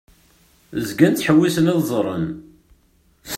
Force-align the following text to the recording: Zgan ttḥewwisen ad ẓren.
Zgan 0.87 1.13
ttḥewwisen 1.13 1.71
ad 1.73 1.79
ẓren. 1.89 2.25